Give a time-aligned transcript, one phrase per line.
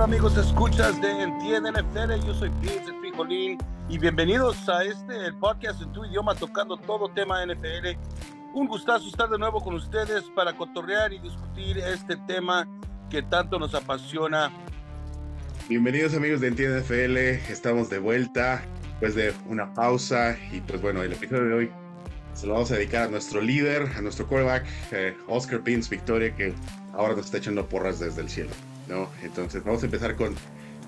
[0.00, 3.58] Amigos, escuchas de Entiende NFL, yo soy Pies el Frijolín
[3.90, 7.98] y bienvenidos a este el podcast en tu idioma tocando todo tema NFL.
[8.54, 12.66] Un gustazo estar de nuevo con ustedes para cotorrear y discutir este tema
[13.10, 14.50] que tanto nos apasiona.
[15.68, 21.02] Bienvenidos amigos de Entiende NFL, estamos de vuelta después de una pausa y pues bueno,
[21.02, 21.70] el episodio de hoy
[22.32, 26.34] se lo vamos a dedicar a nuestro líder, a nuestro quarterback, eh, Oscar Pins Victoria,
[26.34, 26.54] que
[26.94, 28.50] ahora nos está echando porras desde el cielo.
[28.90, 29.08] ¿No?
[29.22, 30.34] Entonces vamos a empezar con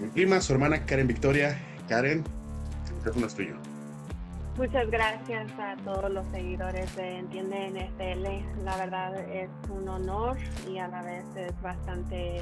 [0.01, 1.59] mi prima, su hermana Karen Victoria.
[1.89, 2.25] Karen,
[2.89, 3.55] el micrófono es tuyo.
[4.59, 8.65] Muchas gracias a todos los seguidores de Entiende NFL.
[8.65, 10.37] La verdad es un honor
[10.71, 12.41] y a la vez es bastante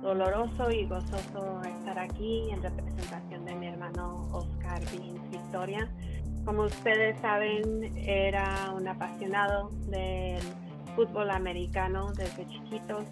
[0.00, 4.82] doloroso y gozoso estar aquí en representación de mi hermano Oscar
[5.30, 5.88] Victoria.
[6.46, 10.42] Como ustedes saben, era un apasionado del
[10.96, 13.04] fútbol americano desde chiquitos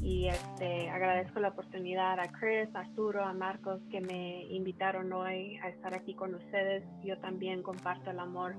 [0.00, 5.58] y este, agradezco la oportunidad a Chris, a Arturo, a Marcos que me invitaron hoy
[5.58, 6.84] a estar aquí con ustedes.
[7.04, 8.54] Yo también comparto el amor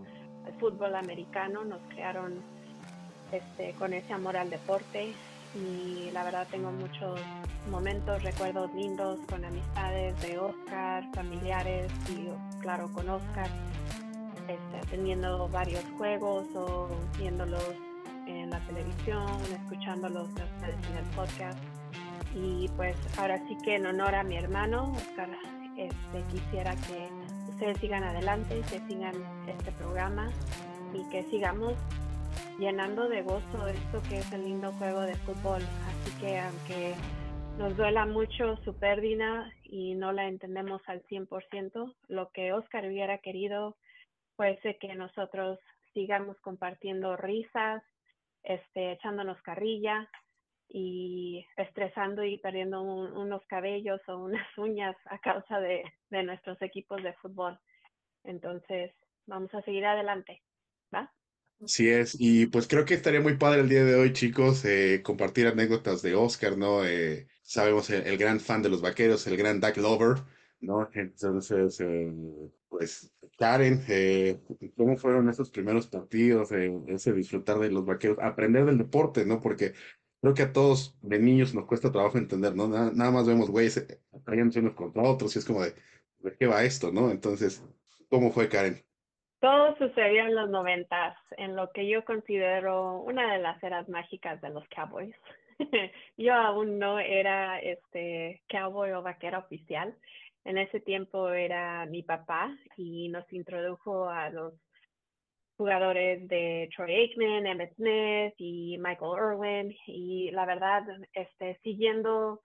[0.46, 2.42] al fútbol americano, nos crearon
[3.32, 5.14] este, con ese amor al deporte
[5.56, 7.20] y la verdad tengo muchos
[7.72, 12.30] momentos, recuerdos lindos con amistades de Oscar, familiares y
[12.62, 13.50] claro con Oscar,
[14.48, 17.89] este, teniendo varios juegos o viéndolos
[18.50, 20.28] en la televisión, escuchándolos
[20.64, 21.60] en el podcast.
[22.36, 25.30] Y pues ahora sí que en honor a mi hermano, Oscar,
[25.78, 27.10] este, quisiera que
[27.50, 29.16] ustedes sigan adelante, que sigan
[29.48, 30.32] este programa
[30.94, 31.74] y que sigamos
[32.60, 35.62] llenando de gozo esto que es el lindo juego de fútbol.
[35.88, 36.96] Así que aunque
[37.58, 43.20] nos duela mucho su pérdida y no la entendemos al 100%, lo que Oscar hubiera
[43.20, 43.78] querido
[44.36, 45.60] fuese que nosotros
[45.94, 47.84] sigamos compartiendo risas,
[48.44, 50.10] este, echándonos carrilla
[50.70, 55.84] y estresando y perdiendo unos cabellos o unas uñas a causa de,
[56.24, 57.60] nuestros equipos de fútbol.
[58.24, 58.92] Entonces,
[59.26, 60.42] vamos a seguir adelante,
[60.94, 61.12] ¿va?
[61.62, 65.02] Así es, y pues creo que estaría muy padre el día de hoy, chicos, eh,
[65.04, 66.86] compartir anécdotas de Oscar, ¿no?
[66.86, 70.24] Eh, sabemos el, gran fan de los vaqueros, el gran Duck Lover,
[70.62, 70.90] ¿no?
[70.94, 72.14] Entonces, eh,
[72.68, 74.40] pues, Karen, eh,
[74.76, 79.42] ¿cómo fueron esos primeros partidos, eh, ese disfrutar de los vaqueros, aprender del deporte, ¿no?
[79.42, 79.74] Porque
[80.22, 82.68] creo que a todos de niños nos cuesta trabajo entender, ¿no?
[82.68, 83.86] Nada, más vemos güeyes
[84.26, 85.74] trayéndose unos contra otros y es como de,
[86.20, 87.12] ¿de qué va esto, no?
[87.12, 87.64] Entonces,
[88.10, 88.84] ¿cómo fue, Karen?
[89.40, 94.42] Todo sucedió en los noventas, en lo que yo considero una de las eras mágicas
[94.42, 95.16] de los Cowboys.
[96.18, 99.96] yo aún no era este cowboy o vaquera oficial,
[100.50, 104.56] en ese tiempo era mi papá y nos introdujo a los
[105.58, 110.84] jugadores de Troy Aikman, Emmett Smith y Michael Irwin y la verdad,
[111.14, 112.42] este, siguiendo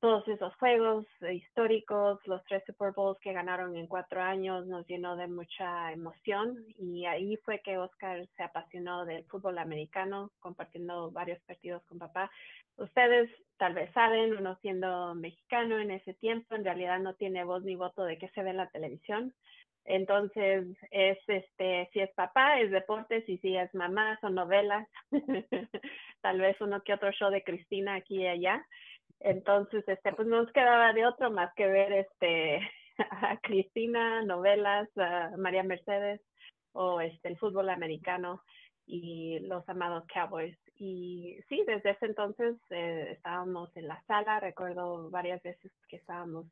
[0.00, 5.16] todos esos juegos históricos, los tres Super Bowls que ganaron en cuatro años, nos llenó
[5.16, 11.40] de mucha emoción y ahí fue que Oscar se apasionó del fútbol americano, compartiendo varios
[11.44, 12.30] partidos con papá.
[12.78, 13.28] Ustedes
[13.58, 17.74] tal vez saben, uno siendo mexicano en ese tiempo, en realidad no tiene voz ni
[17.74, 19.34] voto de qué se ve en la televisión.
[19.84, 24.86] Entonces, es este, si es papá, es deportes, y si es mamá, son novelas.
[26.20, 28.64] tal vez uno que otro show de Cristina aquí y allá.
[29.20, 32.60] Entonces, este, pues no nos quedaba de otro más que ver este
[33.10, 36.20] a Cristina, novelas, a María Mercedes
[36.72, 38.42] o este el fútbol americano
[38.86, 40.56] y los amados Cowboys.
[40.78, 46.46] Y sí, desde ese entonces eh, estábamos en la sala, recuerdo varias veces que estábamos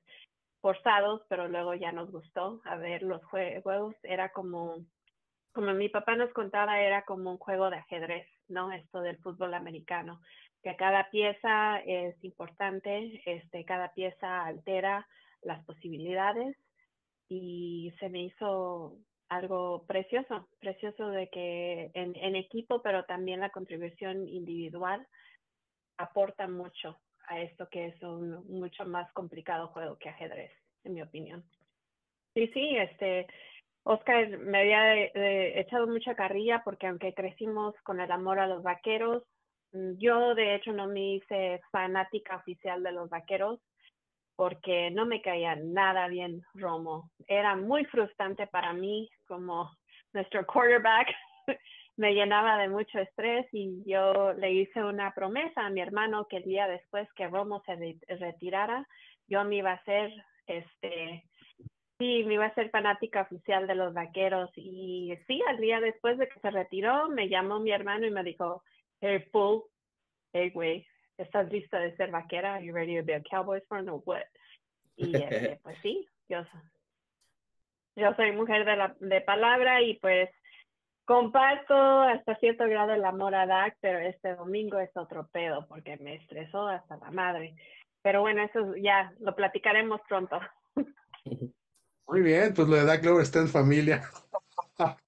[0.60, 3.94] forzados, pero luego ya nos gustó a ver los juegos.
[4.02, 4.84] Era como,
[5.52, 8.72] como mi papá nos contaba, era como un juego de ajedrez, ¿no?
[8.72, 10.20] Esto del fútbol americano
[10.66, 15.06] que cada pieza es importante, este, cada pieza altera
[15.42, 16.56] las posibilidades
[17.28, 18.96] y se me hizo
[19.28, 25.06] algo precioso, precioso de que en, en equipo, pero también la contribución individual
[25.98, 30.52] aporta mucho a esto que es un mucho más complicado juego que ajedrez,
[30.84, 31.44] en mi opinión.
[32.34, 33.26] Sí, sí, este,
[33.82, 38.62] Oscar me había eh, echado mucha carrilla porque aunque crecimos con el amor a los
[38.62, 39.24] vaqueros,
[39.72, 43.60] Mm, yo de hecho no me hice fanática oficial de los vaqueros
[44.36, 47.10] porque no me caía nada bien Romo.
[47.26, 49.70] Era muy frustrante para mí como
[50.12, 51.08] nuestro quarterback.
[51.96, 56.38] me llenaba de mucho estrés y yo le hice una promesa a mi hermano que
[56.38, 58.86] el día después que Romo se retirara,
[59.26, 60.12] yo me iba a hacer,
[60.46, 61.24] este,
[61.98, 64.50] sí, me iba a ser fanática oficial de los vaqueros.
[64.56, 68.22] Y sí, al día después de que se retiró, me llamó mi hermano y me
[68.22, 68.62] dijo,
[69.00, 69.62] hey, full,
[70.34, 70.86] hey, güey,
[71.18, 72.54] ¿estás lista de ser vaquera?
[72.54, 74.24] Are you ready to be a Cowboys fan or what?
[74.96, 76.42] Y este, pues sí, yo,
[77.96, 80.30] yo soy mujer de, la, de palabra y pues
[81.04, 85.96] comparto hasta cierto grado el amor a Dak, pero este domingo es otro pedo porque
[85.98, 87.54] me estresó hasta la madre.
[88.02, 90.38] Pero bueno, eso ya lo platicaremos pronto.
[92.06, 94.02] Muy bien, pues lo de Dak Glover está en familia.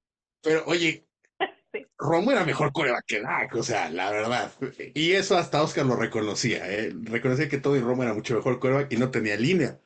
[0.43, 1.08] Pero oye,
[1.99, 4.53] Romo era mejor coreback que Dak, o sea, la verdad.
[4.95, 6.93] Y eso hasta Oscar lo reconocía, ¿eh?
[7.03, 9.79] Reconocía que todo y Romo era mucho mejor coreback y no tenía línea.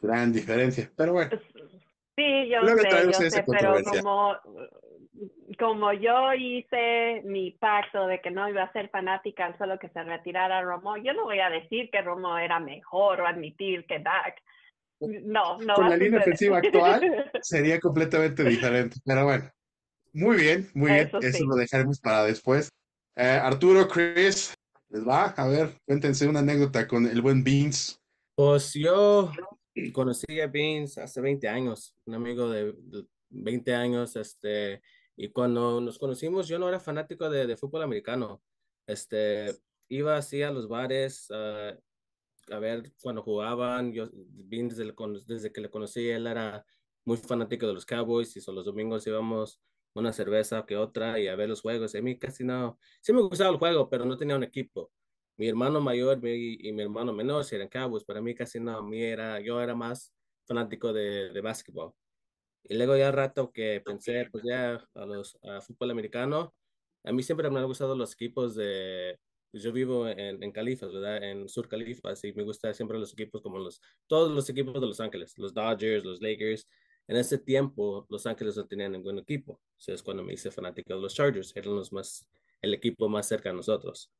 [0.00, 1.30] Gran diferencia, pero bueno.
[2.16, 2.66] Sí, yo
[3.12, 4.36] sé, sé pero como,
[5.58, 10.02] como yo hice mi pacto de que no iba a ser fanática solo que se
[10.02, 14.42] retirara Romo, yo no voy a decir que Romo era mejor o admitir que Dak.
[15.00, 15.74] No, no.
[15.74, 19.50] Con la línea ofensiva actual sería completamente diferente, pero bueno.
[20.12, 21.10] Muy bien, muy bien.
[21.22, 22.70] Eso lo dejaremos para después.
[23.16, 24.54] Eh, Arturo, Chris,
[24.88, 25.26] ¿les va?
[25.26, 28.00] A ver, cuéntense una anécdota con el buen Beans.
[28.34, 29.30] Pues yo
[29.92, 32.74] conocí a Beans hace 20 años, un amigo de,
[33.28, 34.82] 20 años, este,
[35.16, 38.42] y cuando nos conocimos yo no era fanático de, fútbol americano,
[38.86, 39.54] este,
[39.88, 41.30] iba así a los bares
[42.50, 44.94] a ver cuando jugaban, yo, Beans desde,
[45.26, 46.64] desde que le conocí, él era
[47.04, 49.60] muy fanático de los Cowboys y son los domingos íbamos
[49.94, 51.94] una cerveza que otra y a ver los juegos.
[51.94, 54.92] A mí casi no, sí me gustaba el juego, pero no tenía un equipo.
[55.36, 59.40] Mi hermano mayor y mi hermano menor eran Cowboys, para mí casi no, mí era,
[59.40, 60.12] yo era más
[60.46, 61.94] fanático de, de básquetbol.
[62.64, 66.54] Y luego ya rato que pensé, pues ya a los a fútbol americano,
[67.04, 69.18] a mí siempre me han gustado los equipos de,
[69.50, 71.22] pues yo vivo en, en Califas, ¿verdad?
[71.24, 74.86] En Sur Califas y me gustan siempre los equipos como los, todos los equipos de
[74.86, 76.68] Los Ángeles, los Dodgers, los Lakers,
[77.10, 79.54] en ese tiempo, Los Ángeles no tenían ningún equipo.
[79.54, 81.52] O sea, es cuando me hice fanático de los Chargers.
[81.56, 82.24] Eran los más,
[82.62, 84.12] el equipo más cerca a nosotros.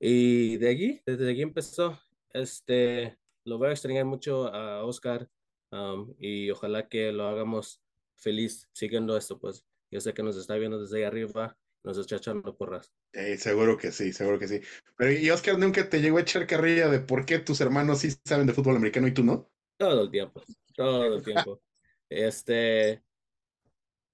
[0.00, 2.00] Y de allí, desde allí empezó.
[2.32, 5.28] Este, lo voy a extrañar mucho a Oscar
[5.70, 7.82] um, y ojalá que lo hagamos
[8.14, 9.66] feliz siguiendo esto, pues.
[9.90, 12.94] Yo sé que nos está viendo desde ahí arriba, nos está echando porras.
[13.12, 14.62] Eh, seguro que sí, seguro que sí.
[14.96, 18.08] Pero ¿y Oscar nunca te llegó a echar carrilla de por qué tus hermanos sí
[18.24, 19.50] saben de fútbol americano y tú no?
[19.76, 20.42] Todo el tiempo,
[20.74, 21.60] todo el tiempo.
[22.08, 23.02] Este,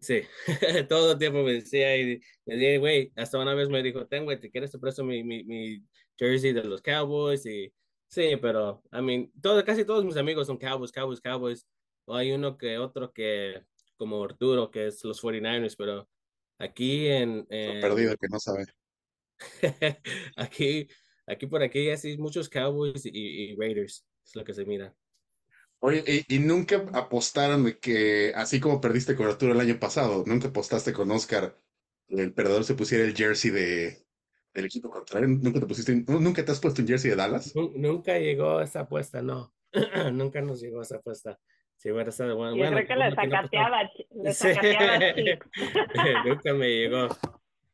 [0.01, 0.23] sí,
[0.89, 4.25] todo el tiempo me decía y me decía, güey, hasta una vez me dijo, ten,
[4.25, 5.83] güey, ¿te quieres te presto mi, mi, mi,
[6.19, 7.47] jersey de los Cowboys?
[7.47, 7.73] Y
[8.09, 11.67] sí, pero, I mean, todo, casi todos mis amigos son Cowboys, Cowboys, Cowboys.
[12.05, 13.63] O hay uno que otro que,
[13.97, 16.09] como Arturo, que es los 49ers, pero
[16.59, 17.47] aquí en...
[17.49, 17.81] en...
[17.81, 18.65] Perdido, que no sabe.
[20.37, 20.89] aquí,
[21.27, 24.95] aquí por aquí, así muchos Cowboys y, y Raiders, es lo que se mira.
[25.85, 30.49] Oye, y, nunca apostaron de que, así como perdiste con Arturo el año pasado, nunca
[30.49, 31.59] apostaste con Oscar,
[32.07, 34.07] el perdedor se pusiera el jersey de,
[34.55, 35.27] del equipo contrario.
[35.27, 37.53] ¿Nunca te pusiste, nunca te has puesto un jersey de Dallas?
[37.75, 39.53] Nunca llegó esa apuesta, no.
[40.13, 41.37] nunca nos llegó esa apuesta.
[41.77, 44.99] Sí, bueno, Yo bueno, creo que le sacateaba, le sacateaba
[46.25, 47.09] Nunca me llegó.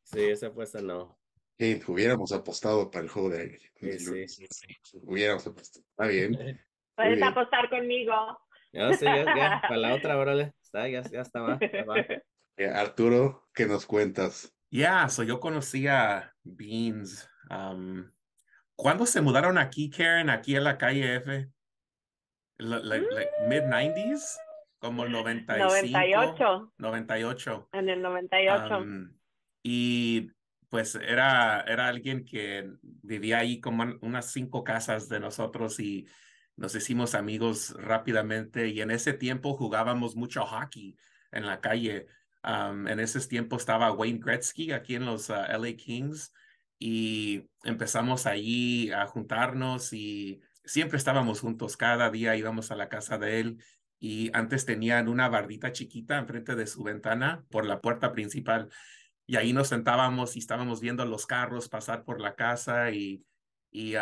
[0.02, 1.18] Sí, esa apuesta no.
[1.58, 3.58] hubiéramos apostado para el juego de
[3.98, 4.66] sí, sí, sí,
[5.02, 5.84] Hubiéramos apostado.
[5.90, 6.58] Está bien.
[6.98, 8.12] Puedes apostar conmigo.
[8.72, 10.52] Ya, sí, ya, ya, para la otra, órale.
[10.60, 11.56] Está, ya, ya estaba.
[12.74, 14.52] Arturo, ¿qué nos cuentas?
[14.68, 17.30] Ya, so yo conocí a Beans.
[17.50, 18.10] Um,
[18.74, 20.28] ¿Cuándo se mudaron aquí, Karen?
[20.28, 21.48] Aquí en la calle F.
[22.58, 24.36] mid-90s?
[24.80, 25.68] Como el 95.
[25.68, 26.72] 98.
[26.78, 27.68] 98.
[27.74, 28.76] En el 98.
[28.76, 29.16] Um,
[29.62, 30.32] y
[30.68, 36.08] pues era, era alguien que vivía ahí como unas cinco casas de nosotros y
[36.58, 40.96] nos hicimos amigos rápidamente y en ese tiempo jugábamos mucho hockey
[41.30, 42.06] en la calle.
[42.42, 46.32] en ese tiempo estaba Wayne Gretzky aquí en los ah, LA Kings
[46.78, 51.76] y empezamos allí a juntarnos y siempre estábamos juntos.
[51.76, 53.64] Cada día íbamos a la casa de él
[54.00, 58.68] y antes tenían una bardita chiquita enfrente de su ventana por la puerta principal
[59.26, 63.24] y ahí nos sentábamos y estábamos viendo los carros pasar por la casa y,
[63.70, 63.94] y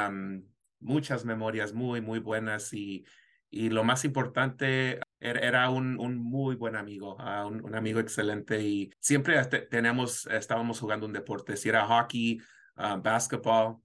[0.81, 3.05] muchas memorias muy, muy buenas y,
[3.51, 8.61] y lo más importante, er, era un, un muy buen amigo, uh, un, amigo excelente
[8.63, 12.41] y siempre tenemos, estábamos jugando un deporte, si era hockey,
[12.77, 13.79] uh, basketball,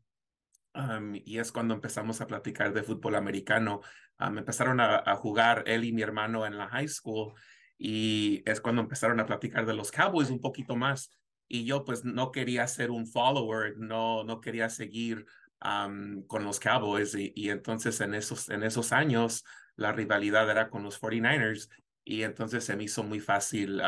[0.76, 3.82] um, y es cuando empezamos a platicar de fútbol americano.
[4.20, 7.34] Um, empezaron a, a, jugar él y mi hermano en la high school
[7.78, 11.10] y es cuando empezaron a platicar de los Cowboys un poquito más.
[11.48, 15.26] Y yo pues no quería ser un follower, no, no quería seguir
[15.62, 19.44] con los Cowboys y, entonces en esos, en esos años
[19.76, 21.70] la rivalidad era con los 49ers
[22.04, 23.82] y entonces se me hizo muy fácil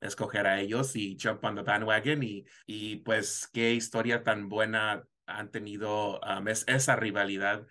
[0.00, 5.04] escoger a ellos y jump on the bandwagon y, y pues qué historia tan buena
[5.26, 6.20] han tenido
[6.66, 7.66] esa rivalidad.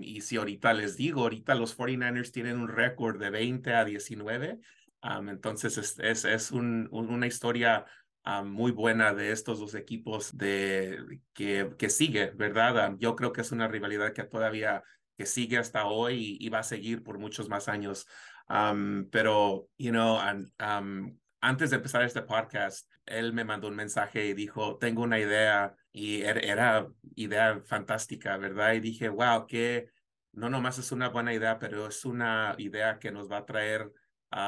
[0.00, 4.58] Y si ahorita les digo, ahorita los 49ers tienen un récord de 20 a 19.
[5.04, 7.84] Um, entonces es, es, es un, una historia
[8.44, 12.94] muy buena de estos dos equipos de, que, que sigue, ¿verdad?
[12.98, 14.82] yo creo que es una rivalidad que todavía
[15.16, 18.06] que sigue hasta hoy y, va a seguir por muchos más años.
[19.10, 20.18] pero, you know,
[21.40, 25.74] antes de empezar este podcast, él me mandó un mensaje y dijo, tengo una idea
[25.92, 26.86] y er, era,
[27.16, 28.74] idea fantástica, ¿verdad?
[28.74, 29.90] Y dije, wow, que
[30.32, 33.90] no nomás es una buena idea, pero es una idea que nos va a traer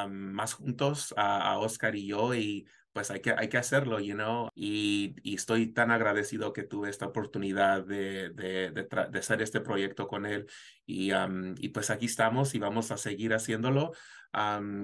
[0.09, 4.14] más juntos a, a, Oscar y yo y pues hay que, hay que hacerlo, you
[4.14, 10.06] know, y, estoy tan agradecido que tuve esta oportunidad de, de, de, hacer este proyecto
[10.06, 10.46] con él
[10.86, 11.10] y,
[11.58, 13.92] y pues aquí estamos y vamos a seguir haciéndolo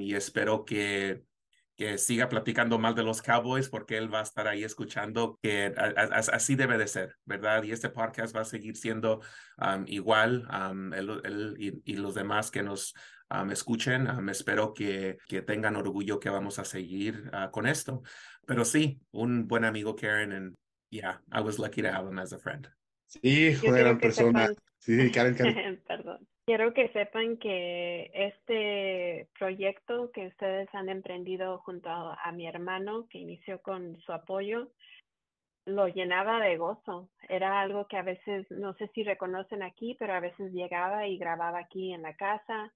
[0.00, 1.23] y espero que
[1.81, 5.73] que siga platicando mal de los Cowboys porque él va a estar ahí escuchando que
[6.31, 7.62] así debe de ser, ¿verdad?
[7.62, 9.23] Y este podcast va a seguir siendo
[9.87, 10.47] igual.
[10.95, 12.93] él, y, los demás que nos
[13.51, 18.03] escuchen, espero que, que tengan orgullo que vamos a seguir ah, con esto.
[18.47, 20.57] Pero sí, un buen amigo Karen, and
[20.91, 22.69] yeah, I was lucky to have him as a friend.
[23.07, 24.49] Sí, una gran persona.
[24.79, 25.83] Sí, Karen, Karen.
[25.87, 26.27] Perdón.
[26.47, 33.19] Quiero que sepan que este proyecto que ustedes han emprendido junto a, mi hermano, que
[33.19, 34.73] inició con su apoyo,
[35.65, 37.09] lo llenaba de gozo.
[37.29, 41.19] Era algo que a veces, no sé si reconocen aquí, pero a veces llegaba y
[41.19, 42.73] grababa aquí en la casa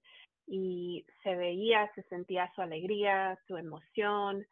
[0.47, 4.45] y se veía, se sentía su alegría, su emoción,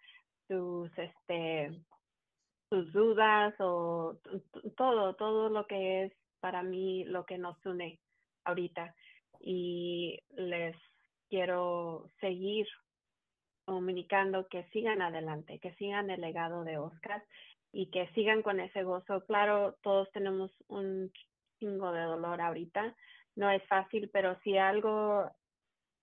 [0.47, 1.71] sus, este,
[2.69, 4.17] sus dudas o
[4.75, 8.00] todo, todo lo que es para mí lo que nos une
[8.43, 8.95] ahorita.
[9.39, 10.75] Y les
[11.29, 12.67] quiero seguir
[13.65, 17.23] comunicando que sigan adelante, que sigan el legado de Oscar
[17.71, 19.25] y que sigan con ese gozo.
[19.25, 21.12] Claro, todos tenemos un
[21.59, 22.95] chingo de dolor ahorita,
[23.35, 25.31] no es fácil, pero si algo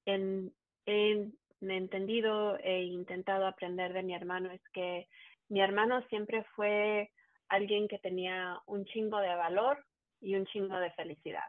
[0.06, 1.30] he
[1.60, 5.08] entendido e intentado aprender de mi hermano es que
[5.48, 7.10] mi hermano siempre fue
[7.48, 9.84] alguien que tenía un chingo de valor
[10.20, 11.48] y un chingo de felicidad.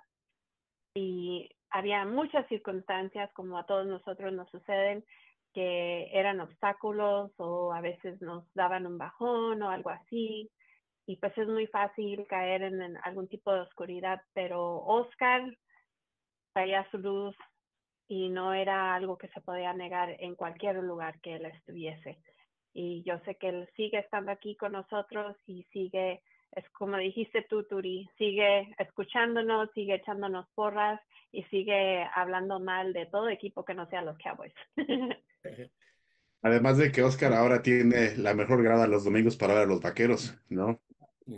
[0.95, 5.05] Y había muchas circunstancias, como a todos nosotros nos suceden,
[5.53, 10.49] que eran obstáculos o a veces nos daban un bajón o algo así.
[11.05, 15.57] Y pues es muy fácil caer en, algún tipo de oscuridad, pero Oscar
[16.53, 17.35] traía su luz
[18.11, 22.17] y no era algo que se podía negar en cualquier lugar que él estuviese.
[22.73, 27.45] Y yo sé que él sigue estando aquí con nosotros y sigue, es como dijiste
[27.49, 30.99] tú, Turi, sigue escuchándonos, sigue echándonos porras
[31.31, 34.53] y sigue hablando mal de todo equipo que no sea los Cowboys.
[36.41, 39.79] Además de que Oscar ahora tiene la mejor grada los domingos para ver a los
[39.79, 40.81] vaqueros, ¿no?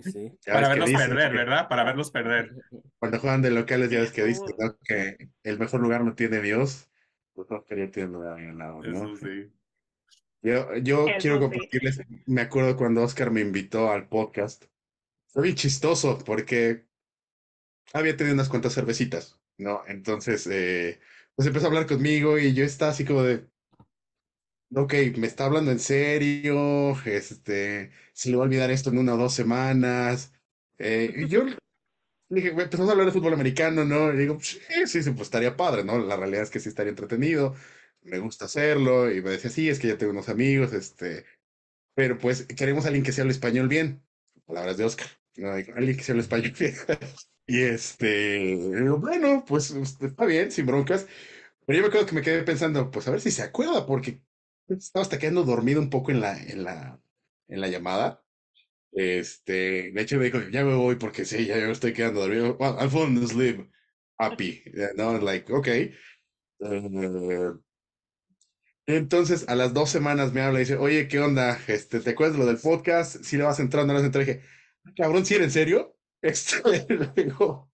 [0.02, 0.32] Sí.
[0.46, 1.68] Para verlos perder, ¿verdad?
[1.68, 2.56] Para verlos perder.
[3.00, 4.46] Cuando juegan de locales, ya ves que dicen
[4.84, 6.90] que el mejor lugar no tiene Dios.
[7.34, 9.14] Pues Oscar ya tiene lugar en lado, ¿no?
[9.14, 9.52] Eso sí.
[10.42, 14.66] Yo, yo quiero compartirles, me acuerdo cuando Oscar me invitó al podcast.
[15.28, 16.86] Fue bien chistoso porque
[17.94, 19.40] había tenido unas cuantas cervecitas.
[19.58, 19.84] ¿no?
[19.88, 21.00] Entonces, eh,
[21.36, 23.46] pues empezó a hablar conmigo y yo estaba así como de,
[24.76, 29.16] ok, me está hablando en serio, este, se le va a olvidar esto en una
[29.16, 30.34] o dos semanas.
[30.78, 31.44] Eh, y yo
[32.30, 34.14] dije, empezamos a hablar de fútbol americano, ¿no?
[34.14, 36.00] Y digo, sí, sí, sí, pues estaría padre, ¿no?
[36.00, 37.56] La realidad es que sí estaría entretenido,
[38.04, 41.26] me gusta hacerlo, y me decía, sí, es que ya tengo unos amigos, este,
[41.96, 44.04] pero pues queremos a alguien que se hable español bien.
[44.46, 45.52] Palabras de Oscar, ¿no?
[45.52, 46.76] Alguien que se hable español bien.
[47.46, 48.56] Y este,
[49.00, 51.08] bueno, pues este, está bien, sin broncas.
[51.66, 54.22] Pero yo me acuerdo que me quedé pensando, pues a ver si se acuerda, porque
[54.68, 57.02] estaba hasta quedando dormido un poco en la, en la,
[57.48, 58.24] en la llamada.
[58.92, 62.58] Este, de hecho me dijo, ya me voy porque sí, ya me estoy quedando dormido.
[62.60, 63.72] Well, I'm falling asleep.
[64.20, 64.64] Happy.
[64.96, 65.68] No, like, ok.
[65.68, 67.54] Eh,
[68.86, 71.58] entonces, a las dos semanas me habla y dice, oye, ¿qué onda?
[71.68, 73.24] Este, ¿te acuerdas de lo del podcast?
[73.24, 74.32] Si le vas entrando, no le vas entrando.
[74.32, 74.46] dije,
[74.86, 75.98] ah, cabrón, ¿sí era en serio?
[76.24, 76.56] Este,
[77.18, 77.73] digo,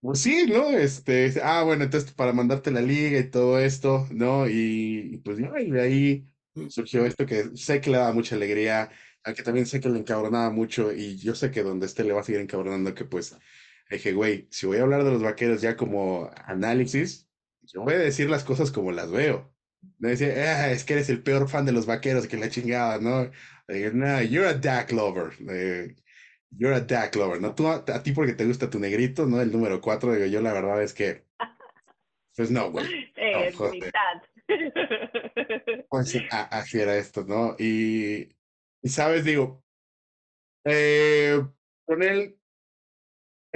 [0.00, 0.70] pues sí, ¿no?
[0.70, 4.48] Este, ah, bueno, entonces para mandarte la liga y todo esto, ¿no?
[4.48, 6.28] Y, pues de ahí
[6.68, 8.90] surgió esto que sé que le daba mucha alegría,
[9.24, 12.20] aunque también sé que le encabronaba mucho y yo sé que donde esté le va
[12.20, 13.36] a seguir encabronando que pues
[13.90, 17.28] dije, güey, si voy a hablar de los vaqueros ya como análisis,
[17.62, 19.52] yo voy a decir las cosas como las veo.
[19.98, 20.28] No decía,
[20.64, 23.30] ah, es que eres el peor fan de los vaqueros que la chingada, ¿no?
[23.68, 25.32] Dije, no, you're a Dak lover.
[26.50, 27.54] You're a Dak lover, ¿no?
[27.54, 29.40] Tú, a, ti porque te gusta tu negrito, ¿no?
[29.40, 31.26] El número cuatro, digo yo, la verdad es que.
[32.36, 32.86] Pues no, güey.
[33.16, 33.52] Eh,
[35.88, 37.56] pues así era esto, ¿no?
[37.58, 38.36] Y,
[38.82, 39.64] y sabes, digo,
[40.64, 41.42] eh,
[41.84, 42.38] con él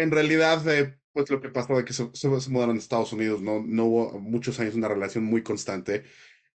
[0.00, 3.12] en realidad, eh, pues lo que pasó de que se, se, se mudaron a Estados
[3.12, 6.04] Unidos, no, no hubo muchos años una relación muy constante.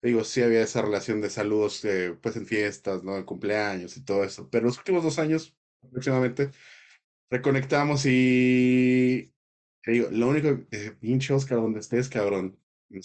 [0.01, 3.17] Digo, sí había esa relación de saludos, eh, pues en fiestas, ¿no?
[3.17, 4.49] En cumpleaños y todo eso.
[4.49, 6.51] Pero los últimos dos años, aproximadamente,
[7.29, 9.33] reconectamos y
[9.83, 12.57] te digo, lo único, eh, pinche Oscar, donde estés, cabrón,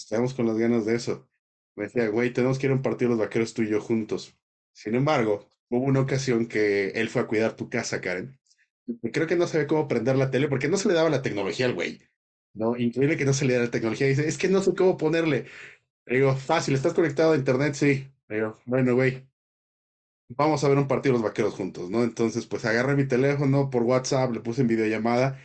[0.09, 1.29] quedamos con las ganas de eso.
[1.77, 4.37] Me decía, güey, tenemos que ir a un partido los vaqueros tú y yo juntos.
[4.73, 8.39] Sin embargo, hubo una ocasión que él fue a cuidar tu casa, Karen.
[9.13, 11.67] Creo que no sabía cómo prender la tele porque no se le daba la tecnología
[11.67, 12.01] al güey.
[12.55, 12.77] ¿no?
[12.77, 14.07] Increíble que no se le diera la tecnología.
[14.07, 15.47] Dice, es que no sé cómo ponerle.
[16.07, 17.75] Le digo, fácil, ¿estás conectado a internet?
[17.75, 18.09] Sí.
[18.29, 19.28] Le digo, bueno, güey,
[20.29, 22.05] vamos a ver un partido de los vaqueros juntos, ¿no?
[22.05, 25.39] Entonces, pues agarré mi teléfono por WhatsApp, le puse en videollamada.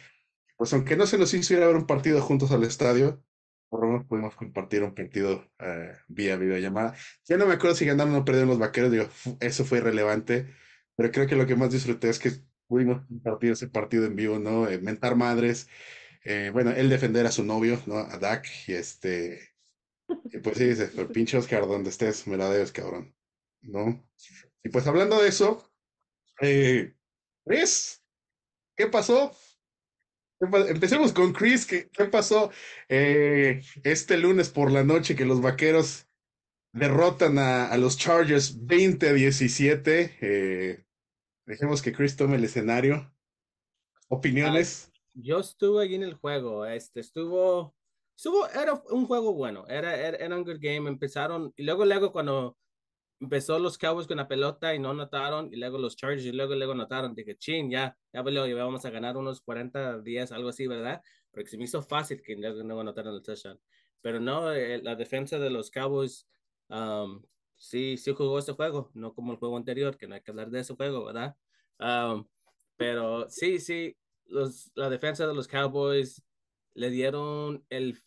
[0.57, 3.23] Pues aunque no se nos hizo ir a ver un partido juntos al estadio,
[3.69, 6.95] por lo menos pudimos compartir un partido eh, vía videollamada.
[7.25, 9.07] Ya no me acuerdo si ganaron o perdieron los vaqueros, digo,
[9.39, 10.53] eso fue irrelevante,
[10.95, 12.31] pero creo que lo que más disfruté es que
[12.67, 14.67] pudimos compartir ese partido en vivo, ¿no?
[14.69, 15.69] Eh, mentar madres,
[16.23, 17.97] eh, bueno, él defender a su novio, ¿no?
[17.97, 19.39] A Dak, y este,
[20.43, 23.15] pues sí, dice, pero pinche Oscar, donde estés, me la debes, cabrón,
[23.61, 24.07] ¿no?
[24.63, 25.69] Y pues hablando de eso,
[26.41, 26.93] eh,
[27.45, 28.01] Chris,
[28.77, 29.31] ¿qué pasó?
[30.39, 32.51] Empecemos con Chris, ¿qué, pasó
[32.89, 36.07] eh, este lunes por la noche que los vaqueros
[36.73, 40.17] derrotan a, a los Chargers 20-17?
[40.21, 40.85] Eh,
[41.45, 43.13] dejemos que Chris tome el escenario.
[44.09, 44.91] ¿Opiniones?
[45.13, 47.75] Yo estuve ahí en el juego, este estuvo,
[48.17, 52.11] estuvo, era un juego bueno, era, era, era un good game, empezaron, y luego, luego
[52.11, 52.57] cuando
[53.23, 56.55] empezó los Cowboys con la pelota y no notaron, y luego los Chargers y luego,
[56.55, 60.67] luego notaron, dije, chin, ya, ya valió, vamos a ganar unos 40 días, algo así,
[60.67, 61.01] ¿verdad?
[61.31, 63.59] Porque se me hizo fácil que luego no notaron el touchdown.
[64.01, 66.27] Pero no, eh, la defensa de los Cowboys
[66.67, 67.23] um,
[67.55, 70.49] sí, sí jugó este juego, no como el juego anterior, que no hay que hablar
[70.49, 71.37] de ese juego, ¿verdad?
[71.79, 72.27] Um,
[72.75, 76.21] pero sí, sí, los, la defensa de los Cowboys
[76.73, 78.01] le dieron el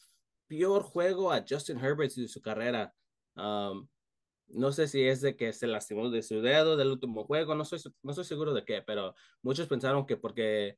[0.47, 2.95] peor juego a Justin Herbert de su carrera.
[3.35, 3.89] Um,
[4.49, 7.65] no sé si es de que se lastimó de su dedo del último juego, no
[7.65, 10.77] soy, no estoy seguro de qué, pero muchos pensaron que porque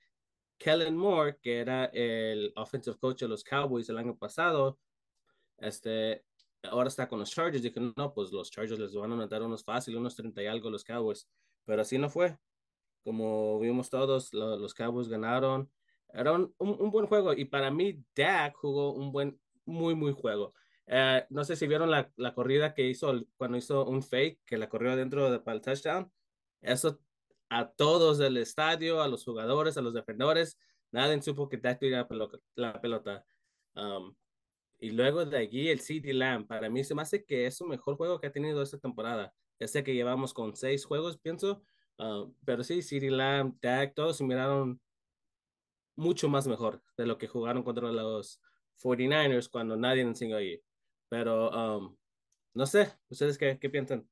[0.59, 4.79] Kellen Moore, que era el offensive coach de los Cowboys el año pasado,
[5.59, 6.25] este,
[6.63, 9.65] ahora está con los Chargers, dije, no, pues los Chargers les van a anotar unos
[9.65, 11.29] fáciles, unos 30 y algo los Cowboys,
[11.65, 12.39] pero así no fue.
[13.05, 15.71] Como vimos todos, lo, los Cowboys ganaron.
[16.13, 20.55] Era un, un, buen juego y para mí Dak jugó un buen, muy, muy juego.
[20.89, 24.57] Uh, no sé si vieron la, la, corrida que hizo cuando hizo un fake, que
[24.57, 26.11] la corrió dentro de, para el touchdown.
[26.63, 26.99] Eso
[27.51, 30.59] a todos del estadio, a los jugadores, a los defensores,
[30.91, 32.09] nadie supo que Dak la.
[32.55, 33.25] La pelota.
[33.75, 34.15] Um,
[34.81, 37.69] y luego de allí el CD Lamb, para mí se me hace que es el
[37.69, 39.35] mejor juego que ha tenido esta temporada.
[39.59, 41.63] Ya sé que llevamos con seis juegos, pienso,
[41.99, 44.81] uh, pero sí, CD Lamb, Dak, todos se miraron
[45.97, 48.41] mucho más mejor de lo que jugaron contra los
[48.81, 50.63] 49ers cuando nadie enseñó allí.
[51.09, 51.97] Pero um,
[52.55, 54.09] no sé, ¿ustedes qué, qué, piensan?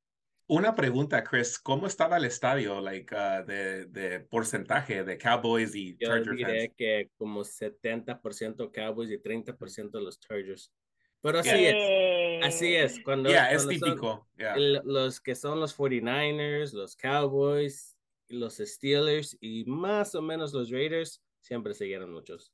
[0.48, 5.96] Una pregunta, Chris, ¿cómo estaba el estadio like, uh, de, de, porcentaje de Cowboys y
[5.98, 6.38] Yo Chargers?
[6.38, 10.72] Yo diría que como 70% Cowboys y 30% los Chargers.
[11.20, 12.38] Pero así yeah.
[12.38, 13.00] es, así es.
[13.02, 14.28] Cuando, yeah, cuando es típico.
[14.38, 14.54] Yeah.
[14.54, 17.96] El, los que son los 49ers, los Cowboys,
[18.28, 22.52] los Steelers y más o menos los Raiders, siempre siguieron muchos.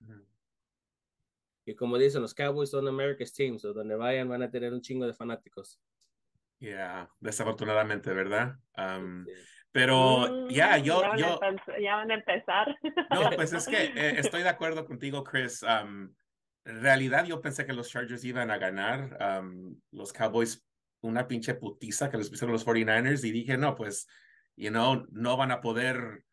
[0.00, 0.31] Uh -huh.
[1.64, 4.80] Y como dicen, los Cowboys son America's Team, so donde vayan van a tener un
[4.80, 5.80] chingo de fanáticos.
[6.58, 8.56] Ya, yeah, desafortunadamente, ¿verdad?
[8.76, 9.32] Um, sí.
[9.72, 11.02] Pero mm, ya, yeah, yo...
[11.02, 12.76] Ya, yo van ya van a empezar.
[13.10, 15.62] No, pues es que eh, estoy de acuerdo contigo, Chris.
[15.62, 16.14] Um,
[16.64, 19.16] en realidad yo pensé que los Chargers iban a ganar.
[19.20, 20.64] Um, los Cowboys,
[21.00, 24.06] una pinche putiza que les pusieron los 49ers y dije, no, pues,
[24.54, 26.24] you know, no van a poder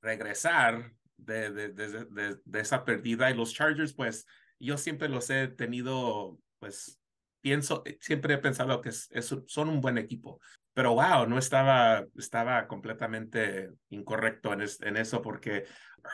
[0.00, 3.30] regresar de, de, de, de, de esa pérdida.
[3.30, 4.26] Y los Chargers, pues,
[4.58, 6.98] yo siempre los he tenido, pues,
[7.40, 10.40] pienso, siempre he pensado que son un buen equipo.
[10.74, 15.64] Pero wow, no estaba, estaba completamente incorrecto en, en eso porque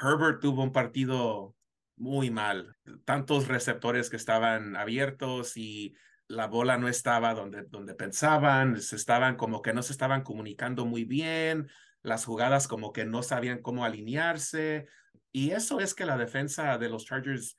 [0.00, 1.54] Herbert tuvo un partido
[1.96, 2.76] muy mal.
[3.04, 5.94] Tantos receptores que estaban abiertos y
[6.28, 10.86] la bola no estaba donde, donde pensaban, se estaban como que no se estaban comunicando
[10.86, 11.68] muy bien,
[12.02, 14.86] las jugadas como que no sabían cómo alinearse.
[15.32, 17.56] Y eso es que la defensa de los Chargers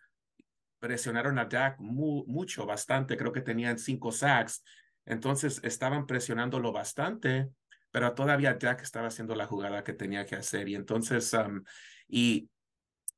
[0.86, 4.64] presionaron a Dak mu mucho, bastante, creo que tenían cinco sacks,
[5.04, 7.50] entonces estaban presionándolo bastante,
[7.90, 11.64] pero todavía Dak estaba haciendo la jugada que tenía que hacer y entonces, um,
[12.08, 12.52] y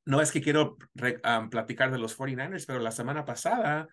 [0.06, 0.78] no es que quiero
[1.52, 3.90] platicar de los 49ers, pero la semana pasada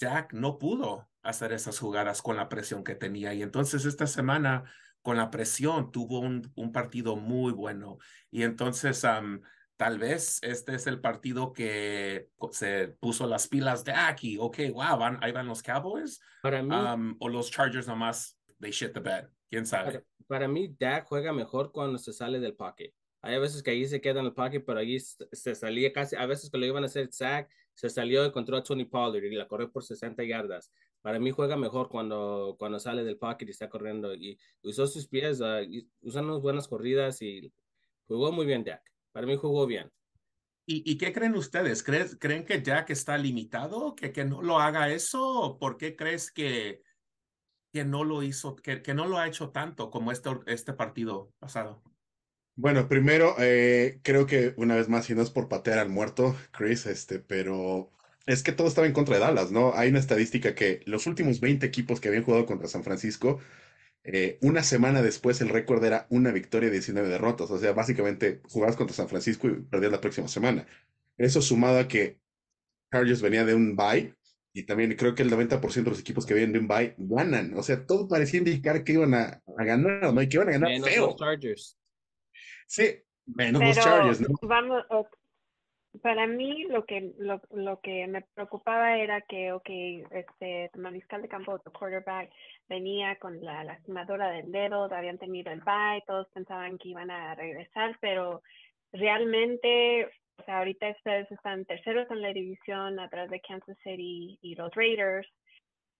[0.00, 4.64] Dak no pudo hacer esas jugadas con la presión que tenía y entonces esta semana
[5.00, 7.98] con la presión tuvo un, un partido muy bueno
[8.32, 9.40] y entonces um,
[9.76, 14.36] tal vez este es el partido que se puso las pilas de aquí.
[14.38, 16.20] Ok, wow, van, ahí van los Cowboys.
[16.42, 19.28] Para mí, um, o los Chargers nomás, they shit the bed.
[19.48, 19.92] ¿Quién sabe?
[19.92, 22.92] Para, para, mí, Dak juega mejor cuando se sale del pocket.
[23.22, 26.26] Hay veces que ahí se queda en el pocket, pero ahí se salía casi, a
[26.26, 29.34] veces que le iban a hacer sack, se salió y encontró a Tony Pollard y
[29.34, 30.70] la corrió por 60 yardas.
[31.02, 35.06] Para mí juega mejor cuando, cuando sale del pocket y está corriendo y usó sus
[35.06, 35.66] pies, uh,
[36.02, 37.52] usó unas buenas corridas y
[38.06, 38.82] jugó muy bien Dak.
[39.16, 39.90] Para mí jugó bien.
[40.66, 41.82] ¿Y, ¿Y, qué creen ustedes?
[41.82, 43.94] ¿Creen, ¿Creen que Jack está limitado?
[43.96, 45.56] ¿Que, que no lo haga eso?
[45.58, 46.82] ¿Por qué crees que,
[47.72, 51.32] que no lo hizo, que, que no lo ha hecho tanto como este, este partido
[51.38, 51.82] pasado?
[52.56, 56.36] Bueno, primero, eh, creo que una vez más, y no es por patear al muerto,
[56.50, 57.90] Chris, este, pero
[58.26, 59.72] es que todo estaba en contra de Dallas, ¿no?
[59.72, 63.40] Hay una estadística que los últimos 20 equipos que habían jugado contra San Francisco,
[64.08, 67.50] eh, una semana después el récord era una victoria y 19 derrotas.
[67.50, 70.64] O sea, básicamente jugabas contra San Francisco y perdías la próxima semana.
[71.18, 72.20] Eso sumado a que
[72.92, 74.14] Chargers venía de un bye
[74.52, 77.54] y también creo que el 90% de los equipos que vienen de un bye ganan.
[77.58, 80.22] O sea, todo parecía indicar que iban a, ganar, ¿no?
[80.22, 81.06] Y que iban a ganar menos feo.
[81.06, 81.78] Los Chargers.
[82.68, 84.28] Sí, menos Pero los Chargers, ¿no?
[84.42, 84.84] Vamos,
[86.02, 89.68] para mí lo que lo, lo que me preocupaba era que, ok,
[90.10, 92.30] este mariscal de campo, tu quarterback,
[92.68, 97.34] venía con la lastimadora del dedo, habían tenido el bye, todos pensaban que iban a
[97.34, 98.42] regresar, pero
[98.92, 100.06] realmente,
[100.38, 104.74] o sea, ahorita ustedes están terceros en la división atrás de Kansas City y los
[104.74, 105.28] Raiders,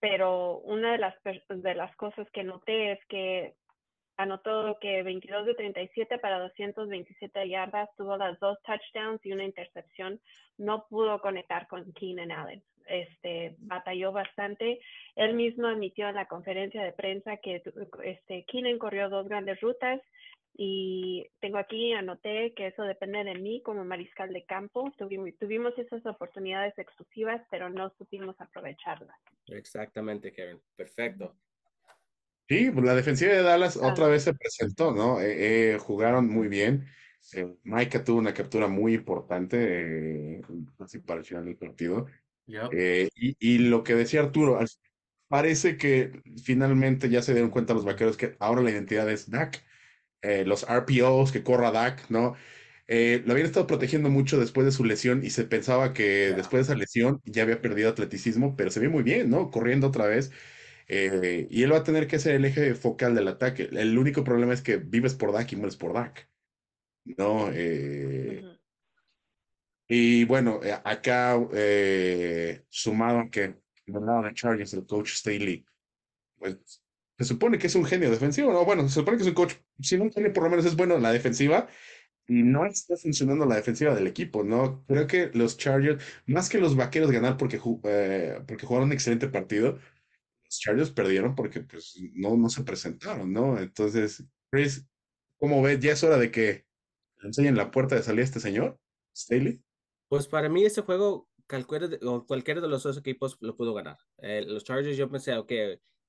[0.00, 1.14] pero una de las,
[1.48, 3.54] de las cosas que noté es que
[4.16, 10.20] anotó que 22 de 37 para 227 yardas, tuvo las dos touchdowns y una intercepción.
[10.58, 12.62] No pudo conectar con Keenan Allen.
[12.86, 14.80] Este, batalló bastante.
[15.16, 17.62] Él mismo admitió en la conferencia de prensa que
[18.04, 20.00] este, Keenan corrió dos grandes rutas
[20.58, 24.90] y tengo aquí, anoté que eso depende de mí como mariscal de campo.
[24.96, 29.18] Tuvimos, tuvimos esas oportunidades exclusivas, pero no supimos aprovecharlas.
[29.48, 30.60] Exactamente, Karen.
[30.74, 31.34] Perfecto.
[32.48, 35.20] Sí, pues la defensiva de Dallas otra vez se presentó, ¿no?
[35.20, 36.86] Eh, eh, jugaron muy bien.
[37.32, 40.42] Eh, Micah tuvo una captura muy importante,
[40.78, 42.06] así para el final del partido.
[42.46, 42.72] Yep.
[43.16, 44.60] Y, y, lo que decía Arturo,
[45.26, 49.64] parece que finalmente ya se dieron cuenta los vaqueros que ahora la identidad es Dak.
[50.22, 52.36] los RPOs, que corra Dak, ¿no?
[52.88, 56.36] lo habían estado protegiendo mucho después de su lesión y se pensaba que Yeah.
[56.36, 59.50] después de esa lesión ya había perdido atleticismo, pero se ve muy bien, ¿no?
[59.50, 60.30] Corriendo otra vez.
[60.88, 63.68] Eh, y él va a tener que ser el eje focal del ataque.
[63.72, 66.28] El único problema es que vives por Dak y mueres por Dak.
[67.04, 67.50] ¿No?
[67.52, 68.42] Eh,
[69.88, 75.64] y bueno, eh, acá eh, sumado a que del lado de Chargers, el coach Staley,
[76.38, 76.82] pues
[77.18, 78.64] se supone que es un genio defensivo, ¿no?
[78.64, 80.96] Bueno, se supone que es un coach, si no genio, por lo menos es bueno
[80.96, 81.68] en la defensiva,
[82.26, 84.84] y no está funcionando la defensiva del equipo, ¿no?
[84.86, 89.28] Creo que los Chargers, más que los vaqueros ganar porque, eh, porque jugaron un excelente
[89.28, 89.78] partido,
[90.46, 93.58] los Chargers perdieron porque pues no, no se presentaron, ¿no?
[93.58, 94.86] Entonces, Chris,
[95.38, 95.80] ¿cómo ves?
[95.80, 96.66] Ya es hora de que
[97.18, 98.78] le enseñen la puerta de salida a este señor,
[99.14, 99.62] Staley.
[100.08, 103.98] Pues para mí ese juego, cualquiera de, cualquiera de los dos equipos lo pudo ganar.
[104.18, 105.52] Eh, los Chargers yo pensé, ok,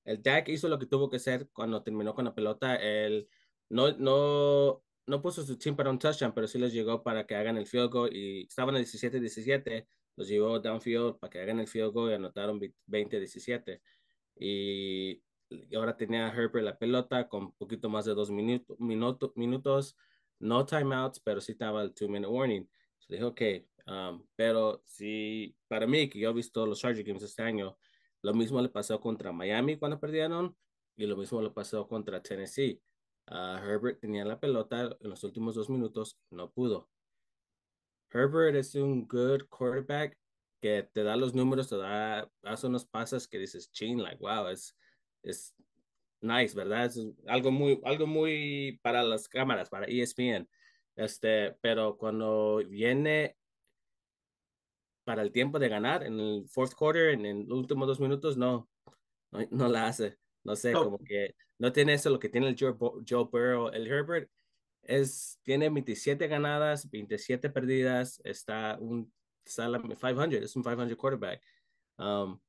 [0.04, 2.76] el Dak hizo lo que tuvo que hacer cuando terminó con la pelota.
[2.76, 3.28] Él
[3.68, 7.34] no, no, no puso su team para un touchdown, pero sí les llegó para que
[7.34, 11.68] hagan el field goal y estaban en 17-17, los llevó downfield para que hagan el
[11.68, 13.80] field goal y anotaron 20-17.
[14.38, 15.22] Y,
[15.74, 19.96] ahora tenía Herbert la pelota con un poquito más de dos minuto, minuto, minutos,
[20.38, 22.68] no timeouts, pero sí estaba el two-minute warning.
[22.98, 23.40] So dije, ok,
[23.86, 27.78] um, pero sí, para mí, que yo he visto los Charger Games este año,
[28.22, 30.56] lo mismo le pasó contra Miami cuando perdieron
[30.96, 32.80] y lo mismo le pasó contra Tennessee.
[33.30, 36.90] Uh, Herbert tenía la pelota en los últimos dos minutos, no pudo.
[38.10, 40.16] Herbert es un good quarterback
[40.60, 44.48] que te da los números, te da, hace unos pases que dices, chin, like, wow,
[44.48, 44.76] es,
[45.22, 45.54] es
[46.20, 46.86] nice, ¿verdad?
[46.86, 50.48] Es algo muy, algo muy para las cámaras, para ESPN.
[50.96, 53.36] Este, pero cuando viene
[55.04, 58.36] para el tiempo de ganar en el fourth quarter, en, en los últimos dos minutos,
[58.36, 58.68] no,
[59.30, 60.18] no, no la hace.
[60.44, 60.84] No sé, No.
[60.84, 62.74] como que no tiene eso lo que tiene el Joe,
[63.08, 63.68] Joe Burrow.
[63.68, 64.30] El Herbert
[64.82, 69.12] es, tiene 27 ganadas, 27 perdidas, está un
[69.48, 71.42] está a la 500, es un 500 quarterback.
[71.98, 72.40] Um,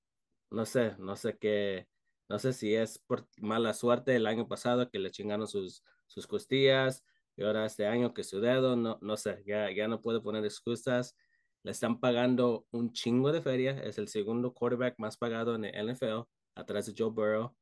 [0.51, 1.87] no sé, no sé qué,
[2.27, 6.27] no sé si es por mala suerte el año pasado que le chingaron sus, sus
[6.27, 7.03] costillas
[7.35, 10.43] y ahora este año que su dedo, no, no sé, ya, ya no puede poner
[10.45, 11.15] excusas.
[11.63, 15.89] Le están pagando un chingo de feria, es el segundo quarterback más pagado en el
[15.89, 17.55] NFL, atrás de Joe Burrow.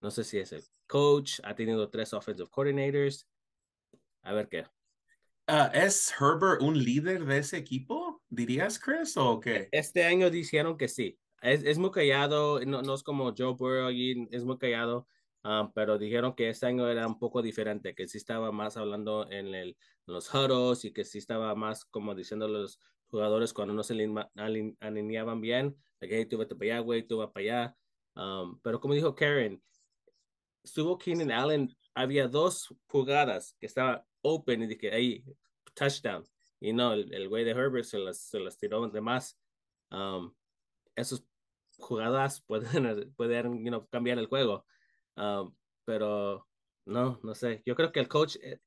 [0.00, 3.26] No sé si es el coach, ha tenido tres offensive coordinators.
[4.22, 4.66] A ver qué.
[5.46, 8.07] Ah, ¿Es Herbert un líder de ese equipo?
[8.30, 9.68] ¿Dirías, Chris, o qué?
[9.72, 11.18] Este año dijeron que sí.
[11.40, 15.06] Es, es muy callado, no, no es como Joe Burrow allí, es muy callado,
[15.44, 19.30] ah, pero dijeron que este año era un poco diferente, que sí estaba más hablando
[19.30, 23.72] en, el, los huddles y que sí estaba más como diciendo a los jugadores cuando
[23.72, 23.94] no se
[24.80, 27.76] alineaban bien, que hey, tú vete para allá, güey, tú para allá.
[28.14, 29.62] Um, pero como dijo Karen,
[30.62, 35.24] estuvo Keenan Allen, había dos jugadas que estaba open y dije, ahí,
[35.74, 36.24] touchdown.
[36.60, 39.38] Y no, el, güey de Herbert se las, se las tiró de más.
[39.90, 40.34] Um,
[40.96, 41.24] esas
[41.78, 44.66] jugadas pueden, pueden you know, cambiar el juego.
[45.16, 46.46] Um, pero
[46.84, 47.62] no, no sé.
[47.64, 48.60] Yo creo que el coach, eh,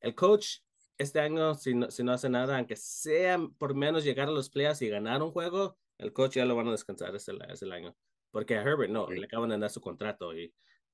[0.00, 0.58] el coach
[0.96, 4.50] este año, si no, si no hace nada, aunque sea por menos llegar a los
[4.50, 7.96] playoffs y ganar un juego, el coach ya lo van a descansar ese, ese año.
[8.30, 10.52] Porque a Herbert no, le acaban de dar su contrato y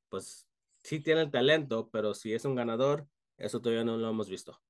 [0.09, 0.47] pues
[0.83, 4.61] sí tiene el talento, pero si es un ganador, eso todavía no lo hemos visto.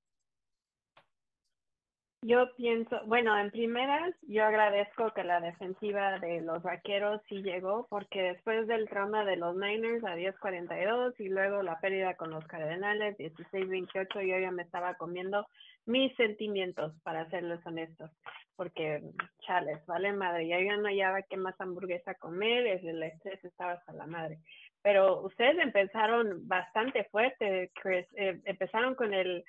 [2.27, 7.87] Yo pienso, bueno, en primeras, yo agradezco que la defensiva de los vaqueros sí llegó,
[7.91, 12.43] porque después del trauma de los Niners a 10-42 y luego la pérdida con los
[12.47, 15.47] Cardenales 16-28, yo ya me estaba comiendo
[15.85, 18.11] mis sentimientos, para serles honestos,
[18.57, 19.03] porque,
[19.41, 23.93] chales, vale madre, ya yo no hallaba qué más hamburguesa comer, el estrés estaba hasta
[23.93, 24.39] la madre.
[24.81, 29.45] Pero ustedes empezaron bastante fuerte, Chris, eh, empezaron con el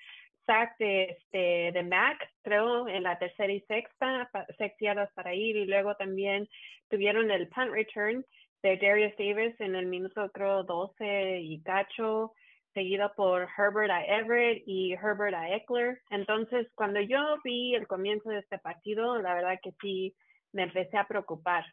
[0.46, 4.72] sack de, este, de Mac, creo, en la tercera y sexta, seis
[5.14, 6.48] para ir, y luego también
[6.90, 8.24] tuvieron el punt return
[8.64, 12.32] de Darius Davis en el minuto, creo, 12 y cacho,
[12.74, 16.00] seguido por Herbert a Everett y Herbert a Eckler.
[16.10, 20.16] Entonces, cuando yo vi el comienzo de este partido, la verdad que sí
[20.52, 21.66] me empecé a preocupar.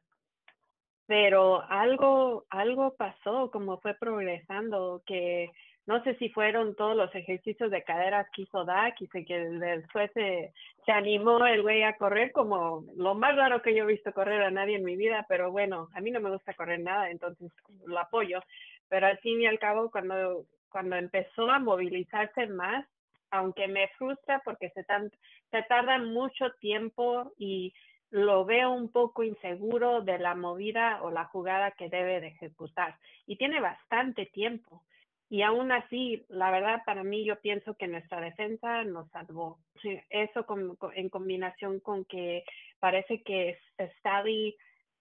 [1.06, 5.50] Pero algo, algo pasó, como fue progresando, que
[5.86, 10.10] no sé si fueron todos los ejercicios de caderas que hizo Dak y que después
[10.12, 10.52] se,
[10.86, 14.42] se animó el güey a correr como lo más raro que yo he visto correr
[14.42, 17.50] a nadie en mi vida, pero bueno, a mí no me gusta correr nada, entonces
[17.84, 18.40] lo apoyo.
[18.88, 22.86] Pero al fin y al cabo, cuando, cuando empezó a movilizarse más,
[23.30, 25.10] aunque me frustra porque se, tan,
[25.50, 27.72] se tarda mucho tiempo y
[28.10, 32.96] lo veo un poco inseguro de la movida o la jugada que debe de ejecutar.
[33.26, 34.82] Y tiene bastante tiempo.
[35.32, 39.60] Y aún así, la verdad, para mí, yo pienso que nuestra defensa nos salvó.
[40.10, 40.44] Eso
[40.94, 42.44] en combinación con que
[42.78, 43.56] parece que
[43.96, 44.54] Staley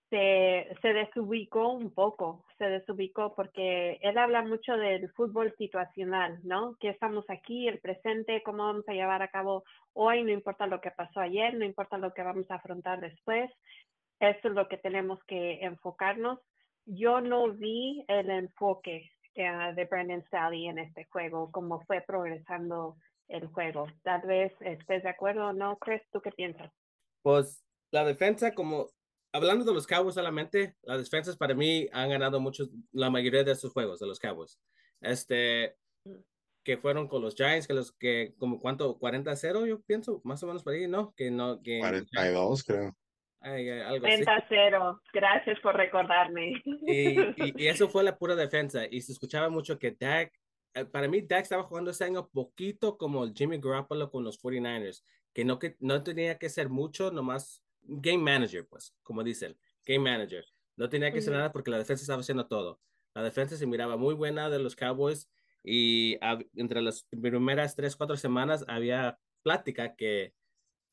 [0.10, 6.78] se, se desubicó un poco, se desubicó porque él habla mucho del fútbol situacional, ¿no?
[6.80, 10.80] Que estamos aquí, el presente, cómo vamos a llevar a cabo hoy, no importa lo
[10.80, 13.52] que pasó ayer, no importa lo que vamos a afrontar después.
[14.22, 16.40] Eso es lo que tenemos que enfocarnos.
[16.86, 23.48] Yo no vi el enfoque de Brandon Sally en este juego, cómo fue progresando el
[23.48, 23.88] juego.
[24.04, 26.72] Tal vez estés de acuerdo o no, Chris, ¿tú qué piensas?
[27.22, 28.90] Pues la defensa, como
[29.34, 33.56] hablando de los Cowboys solamente, las defensas para mí han ganado mucho, la mayoría de
[33.56, 34.60] sus juegos de los Cowboys.
[35.02, 36.16] Este, mm.
[36.64, 40.48] que fueron con los Giants, que los que, como cuánto, 40-0, yo pienso, más o
[40.48, 41.14] menos por ahí, ¿no?
[41.16, 42.96] Que no, que 42, creo.
[43.42, 44.06] Ay, algo
[44.48, 45.02] cero.
[45.12, 46.62] Gracias por recordarme.
[46.88, 48.86] Y, y, eso fue la pura defensa.
[48.90, 50.32] Y se escuchaba mucho que Dak,
[50.76, 54.40] eh, para mí Dak estaba jugando ese año poquito como el Jimmy Garoppolo con los
[54.42, 59.58] 49ers, que no, que no tenía que ser mucho, nomás game manager, pues, como dicen,
[59.86, 60.46] game manager.
[60.78, 62.80] No tenía que hacer nada porque la defensa estaba haciendo todo.
[63.14, 65.30] La defensa se miraba muy buena de los Cowboys
[65.64, 66.18] y
[66.56, 70.34] entre las primeras tres, cuatro semanas había plática que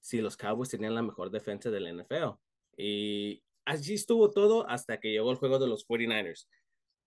[0.01, 2.39] si los Cowboys tenían la mejor defensa del NFL.
[2.77, 6.47] Y allí estuvo todo hasta que llegó el juego de los 49ers.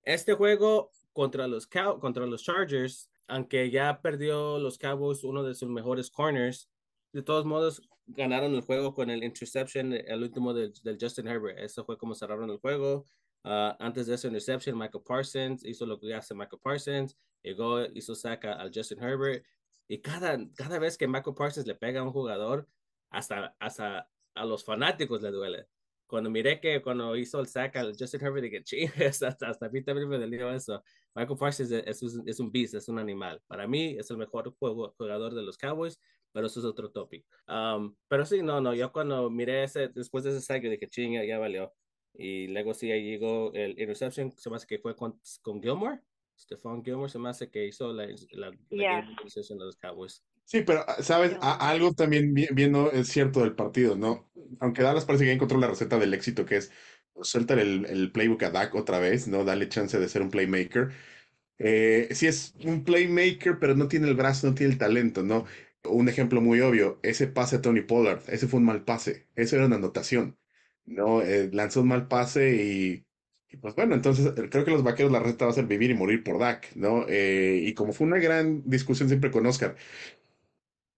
[0.04, 5.70] Este juego contra los, contra los Chargers, aunque ya perdió los Cowboys uno de sus
[5.70, 6.70] mejores corners,
[7.14, 11.60] de todos modos ganaron el juego con el interception, el último del, Justin Herbert.
[11.60, 13.08] Eso fue como cerraron el juego.
[13.44, 18.16] Ah, antes de ese interception, Michael Parsons hizo lo que hace Michael Parsons, llegó, hizo
[18.16, 19.46] saca al Justin Herbert.
[19.88, 22.68] Y cada, cada vez que Michael Parsons le pega a un jugador,
[23.12, 25.68] hasta, hasta a los fanáticos le duele.
[26.08, 29.70] Cuando miré que cuando hizo el sack al Justin Herbert, dije, chingas, hasta, hasta a
[29.70, 30.84] mí también me dolió eso.
[31.16, 33.42] Michael Parsons es, es, un beast, es un animal.
[33.48, 36.00] Para mí es el mejor jugador de los Cowboys,
[36.32, 37.26] pero eso es otro topic.
[37.48, 41.24] Um, pero sí, no, no, yo cuando miré ese, después de ese sack, dije, chinga,
[41.24, 41.74] ya valió.
[42.14, 46.00] Y luego sí, ahí llegó el interception, se me hace que fue con, con Gilmore.
[46.38, 49.02] Stephon Gilmore se me hace que hizo la, la, yeah.
[49.02, 50.24] de los Cowboys.
[50.44, 51.38] Sí, pero, ah, ¿sabes?
[51.42, 54.30] algo también viendo es cierto del partido, ¿no?
[54.60, 56.72] Aunque Dallas parece que ya encontró la receta del éxito, que es
[57.22, 59.46] suelta el, el playbook a Dak otra vez, ¿no?
[59.46, 60.90] Dale chance de ser un playmaker.
[61.60, 65.46] Eh, sí es un playmaker, pero no tiene el brazo, no tiene el talento, ¿no?
[65.86, 69.56] Un ejemplo muy obvio, ese pase a Tony Pollard, ese fue un mal pase, eso
[69.58, 70.38] era una anotación,
[70.86, 71.22] ¿no?
[71.24, 73.06] Eh, lanzó un mal pase y,
[73.50, 75.96] y, pues bueno, entonces creo que los vaqueros la receta va a ser vivir y
[75.96, 77.06] morir por Dak, ¿no?
[77.10, 79.76] Eh, y como fue una gran discusión siempre con Oscar,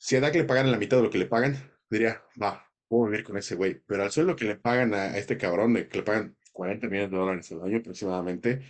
[0.04, 1.56] si a Dak le pagan la mitad de lo que le pagan,
[1.90, 5.38] diría, va, puedo vivir con ese güey, pero al suelo que le pagan a, este
[5.38, 8.62] cabrón, de que le pagan 40 millones de dólares al año aproximadamente,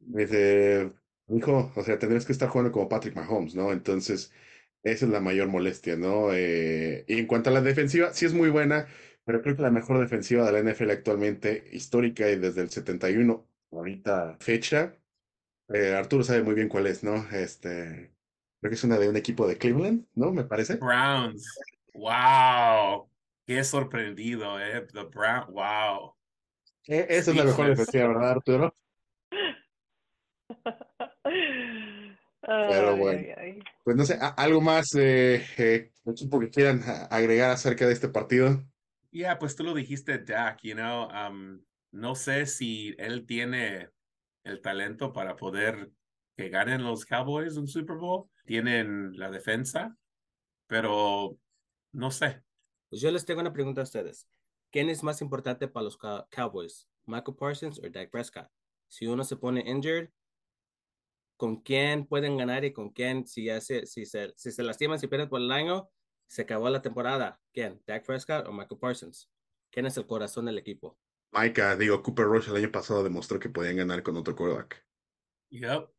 [0.00, 0.92] dice,
[1.28, 3.70] hijo, o sea, tendrías que estar jugando como Patrick Mahomes, ¿no?
[3.72, 4.32] Entonces,
[4.82, 6.32] esa es la mayor molestia, ¿no?
[6.32, 8.88] Eh, y en cuanto a la defensiva, sí es muy buena,
[9.24, 13.48] pero creo que la mejor defensiva de la NFL actualmente, histórica y desde el 71,
[13.70, 14.96] ahorita fecha,
[15.68, 17.24] eh, Arturo sabe muy bien cuál es, ¿no?
[17.30, 18.15] Este,
[18.60, 20.32] creo que es una de un equipo de Cleveland, ¿no?
[20.32, 20.76] Me parece.
[20.76, 21.46] Browns.
[21.94, 23.08] Wow.
[23.46, 24.86] Qué sorprendido, ¿eh?
[24.92, 25.52] The Brown.
[25.52, 26.14] Wow.
[26.86, 28.76] E, esa es la mejor defensiva, ¿verdad, Arturo?
[32.46, 33.22] Pero bueno,
[33.82, 38.62] pues no sé, algo más, eh, eh, que quieran agregar acerca de este partido.
[39.10, 43.90] Ya, pues tú lo dijiste, Jack, you know, um, no sé si él tiene
[44.44, 45.90] el talento para poder
[46.36, 49.96] que ganen los Cowboys un Super Bowl, tienen la defensa,
[50.66, 51.38] pero
[51.92, 52.42] no sé.
[52.88, 54.28] Pues yo les tengo una pregunta a ustedes.
[54.70, 58.48] ¿Quién es más importante para los Cowboys, Michael Parsons o Dak Prescott?
[58.88, 60.10] Si uno se pone injured,
[61.36, 65.06] con quién pueden ganar y con quién, si, se, si, se, si se lastiman, si
[65.06, 65.90] pierden por el año,
[66.28, 67.40] se acabó la temporada.
[67.52, 67.82] ¿Quién?
[67.86, 69.30] ¿Dak Prescott o Michael Parsons?
[69.70, 70.98] ¿Quién es el corazón del equipo?
[71.32, 74.86] Micah, digo, Cooper Rush el año pasado demostró que podían ganar con otro quarterback.
[75.50, 75.95] Yep.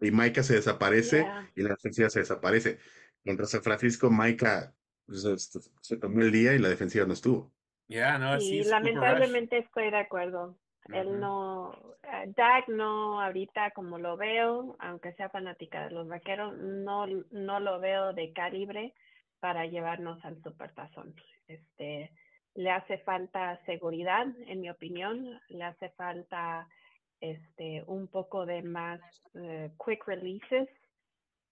[0.00, 2.78] Y Micah se desaparece y la defensiva se desaparece.
[3.24, 4.72] Contra San Francisco, Micah
[5.06, 5.50] pues,
[5.82, 7.52] se, tomó el día y la defensiva no estuvo.
[7.88, 10.56] Yeah, no, sí, lamentablemente estoy de acuerdo.
[10.92, 16.56] Él no, uh, Dak no ahorita como lo veo, aunque sea fanática de los vaqueros,
[16.56, 18.94] no, no lo veo de calibre
[19.40, 21.14] para llevarnos al supertazón.
[21.48, 22.12] Este,
[22.54, 26.68] le hace falta seguridad, en mi opinión, le hace falta
[27.20, 29.00] este, un poco de más
[29.34, 30.68] eh, quick releases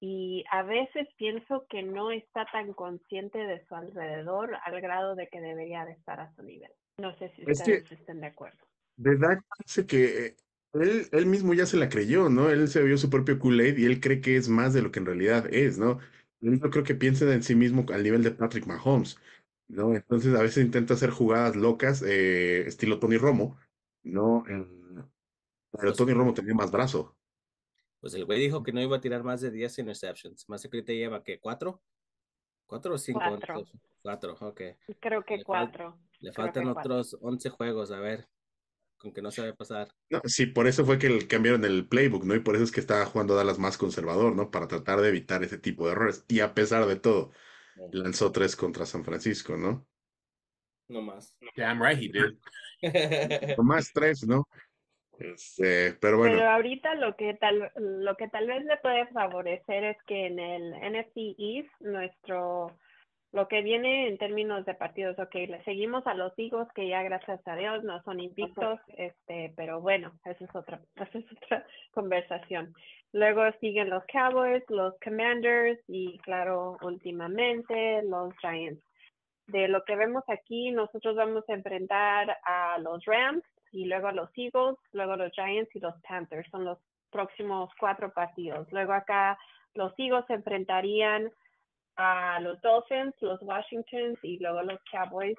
[0.00, 5.28] y a veces pienso que no está tan consciente de su alrededor al grado de
[5.28, 6.70] que debería de estar a su nivel.
[6.98, 10.36] No sé si ustedes estén de acuerdo de Dak parece que
[10.74, 12.50] él, él mismo ya se la creyó, ¿no?
[12.50, 14.98] Él se vio su propio Kool-Aid y él cree que es más de lo que
[14.98, 15.98] en realidad es, ¿no?
[16.42, 19.18] Él no creo que piense en sí mismo al nivel de Patrick Mahomes,
[19.68, 19.94] ¿no?
[19.94, 23.56] Entonces a veces intenta hacer jugadas locas, eh, estilo Tony Romo,
[24.02, 24.44] ¿no?
[25.78, 27.16] Pero Tony Romo tenía más brazo.
[28.00, 30.48] Pues el güey dijo que no iba a tirar más de 10 interceptions.
[30.48, 31.40] Más que te lleva, ¿qué?
[31.40, 31.82] ¿Cuatro?
[32.66, 33.20] ¿Cuatro o cinco?
[33.20, 33.64] Cuatro.
[34.02, 34.60] Cuatro, ok.
[35.00, 35.98] Creo que cuatro.
[36.20, 38.28] le faltan otros 11 juegos, a ver
[38.98, 39.88] con que no se va a pasar.
[40.10, 42.34] No, sí, por eso fue que cambiaron el playbook, ¿no?
[42.34, 44.50] Y por eso es que estaba jugando Dallas más conservador, ¿no?
[44.50, 46.24] Para tratar de evitar ese tipo de errores.
[46.28, 47.30] Y a pesar de todo,
[47.92, 49.86] lanzó tres contra San Francisco, ¿no?
[50.88, 51.36] No más.
[51.56, 52.38] Damn right he did.
[53.58, 54.48] no más tres, ¿no?
[55.18, 56.36] Este, pero bueno.
[56.36, 60.38] Pero ahorita lo que tal lo que tal vez le puede favorecer es que en
[60.38, 62.76] el NFC East nuestro
[63.32, 67.02] lo que viene en términos de partidos, ok, le seguimos a los higos que ya
[67.02, 71.66] gracias a Dios no son invictos, este, pero bueno, esa es otra, esa es otra
[71.92, 72.72] conversación.
[73.12, 78.82] Luego siguen los Cowboys, los Commanders y claro, últimamente los Giants.
[79.46, 84.30] De lo que vemos aquí, nosotros vamos a enfrentar a los Rams y luego los
[84.36, 86.48] Eagles, luego los Giants y los Panthers.
[86.50, 86.78] Son los
[87.10, 88.70] próximos cuatro partidos.
[88.72, 89.38] Luego acá
[89.74, 91.30] los Eagles se enfrentarían
[91.96, 95.36] a los Dolphins, los Washingtons y luego los Cowboys,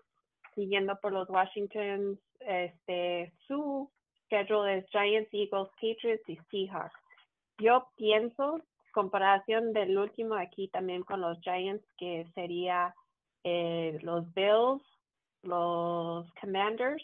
[0.56, 3.90] siguiendo por los Washingtons, este, su
[4.26, 7.00] schedule es Giants, Eagles, Patriots y Seahawks.
[7.60, 8.62] Yo pienso,
[8.94, 12.94] comparación del último aquí también con los Giants, que sería
[13.44, 14.84] eh, los Bills,
[15.44, 17.04] los Commanders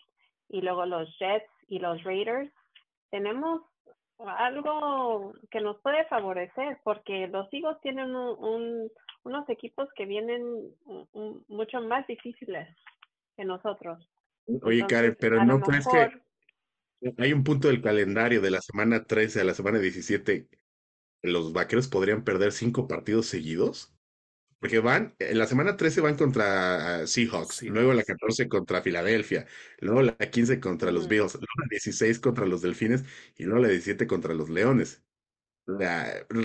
[0.49, 2.51] y luego los Jets y los Raiders.
[3.11, 3.61] Tenemos
[4.17, 8.89] algo que nos puede favorecer porque los Eagles tienen un
[9.25, 10.43] unos equipos que vienen
[11.47, 12.69] mucho más difíciles
[13.35, 14.07] que nosotros.
[14.61, 19.41] Oye, Karen, pero ¿no crees que hay un punto del calendario de la semana 13
[19.41, 20.47] a la semana 17
[21.23, 23.94] los vaqueros podrían perder cinco partidos seguidos?
[24.59, 29.45] Porque van, en la semana 13 van contra ah, Seahawks, luego la 14 contra Filadelfia,
[29.79, 33.03] luego la 15 contra los Bills, luego la 16 contra los Delfines
[33.37, 35.03] y luego la 17 contra los Leones.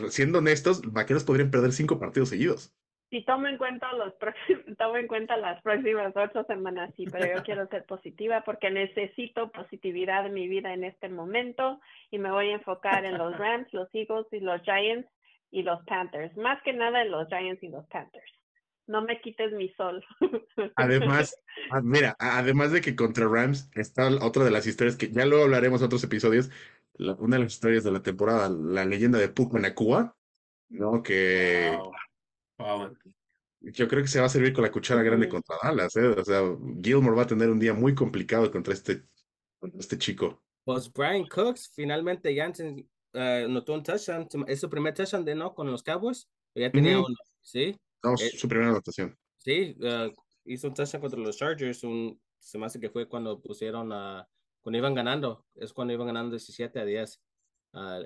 [0.08, 2.74] Siendo honestos, Vaqueros podrían perder cinco partidos seguidos.
[3.10, 4.14] Si tomo en cuenta los
[4.78, 9.50] tomo en cuenta las próximas ocho semanas, sí, pero yo quiero ser positiva porque necesito
[9.50, 11.80] positividad en mi vida en este momento
[12.10, 15.08] y me voy a enfocar en los Rams, los Eagles y los Giants
[15.50, 16.36] y los Panthers.
[16.36, 18.32] Más que nada los Giants y los Panthers.
[18.86, 20.04] No me quites mi sol.
[20.76, 21.36] Además,
[21.70, 25.44] ah, mira, además de que contra Rams está otra de las historias que ya luego
[25.44, 26.50] hablaremos en otros episodios,
[26.98, 30.16] una de las historias de la temporada, la leyenda de Puka Nakua,
[30.70, 31.02] ¿no?
[31.02, 31.78] Que
[33.60, 36.08] yo creo que se va a servir con la cuchara grande contra Dallas, ¿eh?
[36.08, 36.40] O sea,
[36.82, 39.04] Gilmore va a tener un día muy complicado contra este,
[39.78, 40.42] este chico.
[40.64, 42.50] Pues Brian Cooks finalmente ya
[43.14, 46.98] uh, notó un touchdown, es su primer touchdown de no con los Cowboys, ya tenía
[46.98, 47.76] uno, ¿sí?
[48.02, 49.16] No, eh, su primera anotación.
[49.36, 50.12] Sí, uh,
[50.44, 54.26] hizo un touchdown contra los Chargers, un, se me hace que fue cuando pusieron a,
[54.60, 57.20] cuando iban ganando, es cuando iban ganando 17 a 10,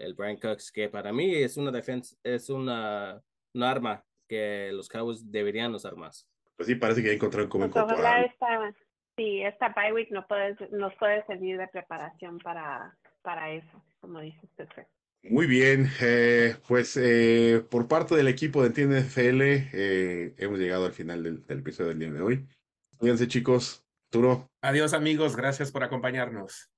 [0.00, 3.20] el Brian Cooks, que para mí es una defensa, es una,
[3.54, 6.28] una arma que los Cowboys deberían usar más.
[6.56, 8.74] Pues sí, parece que ya encontraron cómo pues Esta,
[9.16, 14.20] sí, esta bye week no puede, nos puede servir de preparación para, para eso, como
[14.20, 14.68] dice usted.
[15.22, 19.40] Muy bien, eh, pues eh, por parte del equipo de Entiende FL
[19.72, 22.46] eh, hemos llegado al final del, del, episodio del día de hoy.
[22.98, 23.82] Cuídense chicos.
[24.08, 24.50] Arturo.
[24.60, 26.70] Adiós amigos, gracias por acompañarnos.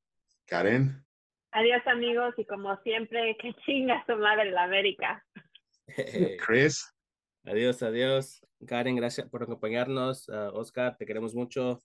[0.46, 1.04] Karen.
[1.50, 5.26] Adiós amigos y como siempre, que chinga su madre la América.
[6.46, 6.94] Chris.
[7.44, 8.46] Adiós, adiós.
[8.64, 10.28] Karen, gracias por acompañarnos.
[10.28, 11.80] Uh, Oscar, te queremos mucho.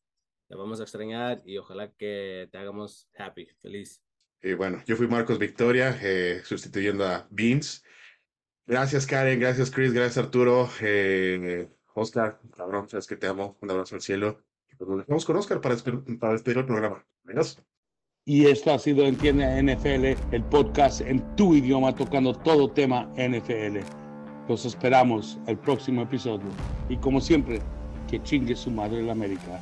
[0.47, 4.03] Te vamos a extrañar y ojalá que te hagamos happy, feliz.
[4.43, 7.83] Y bueno, yo fui Marcos Victoria, eh, sustituyendo a Beans.
[8.65, 9.39] Gracias, Karen.
[9.39, 9.93] Gracias, Chris.
[9.93, 10.69] Gracias, Arturo.
[10.81, 13.57] Eh, Oscar, cabrón, sabes que te amo.
[13.61, 14.43] Un abrazo al cielo.
[14.79, 15.75] Nos dejamos con Oscar para,
[16.19, 17.05] para despedir el programa.
[17.27, 17.63] Adiós.
[18.25, 23.79] Y esto ha sido Entiende NFL, el podcast en tu idioma tocando todo tema NFL.
[24.47, 26.47] Los esperamos el próximo episodio.
[26.87, 27.61] Y como siempre,
[28.07, 29.59] que chingue su madre la América.